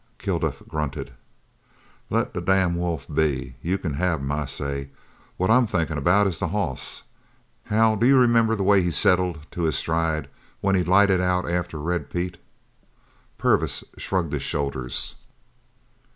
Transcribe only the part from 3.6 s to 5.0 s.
You c'n have him, I say.